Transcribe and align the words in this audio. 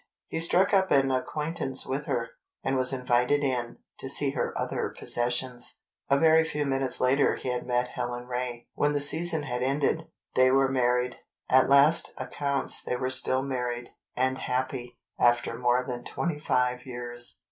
He 0.25 0.39
struck 0.39 0.73
up 0.73 0.89
an 0.89 1.11
acquaintance 1.11 1.85
with 1.85 2.05
her, 2.07 2.31
and 2.63 2.75
was 2.75 2.91
invited 2.91 3.43
in, 3.43 3.77
to 3.99 4.09
see 4.09 4.31
her 4.31 4.51
other 4.59 4.89
possessions. 4.89 5.77
A 6.09 6.17
very 6.17 6.43
few 6.43 6.65
minutes 6.65 6.99
later 6.99 7.35
he 7.35 7.49
had 7.49 7.67
met 7.67 7.89
Helen 7.89 8.25
Ray. 8.25 8.67
When 8.73 8.93
the 8.93 8.99
season 8.99 9.43
had 9.43 9.61
ended, 9.61 10.07
they 10.33 10.49
were 10.49 10.71
married. 10.71 11.17
At 11.51 11.69
last 11.69 12.15
accounts 12.17 12.81
they 12.81 12.95
were 12.95 13.11
still 13.11 13.43
married—and 13.43 14.39
happy—after 14.39 15.55
more 15.59 15.83
than 15.83 16.03
twenty 16.03 16.39
five 16.39 16.83
years. 16.87 17.37